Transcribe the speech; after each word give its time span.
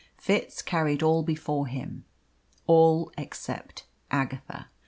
Fitz 0.17 0.63
carried 0.63 1.03
all 1.03 1.21
before 1.21 1.67
him. 1.67 2.05
All 2.65 3.11
except 3.19 3.83
Agatha. 4.09 4.65